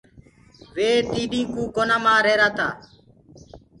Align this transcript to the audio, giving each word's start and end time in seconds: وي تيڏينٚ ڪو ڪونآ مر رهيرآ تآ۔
وي 0.73 0.89
تيڏينٚ 1.11 1.51
ڪو 1.53 1.63
ڪونآ 1.75 1.97
مر 2.03 2.19
رهيرآ 2.25 2.47
تآ۔ 2.57 2.67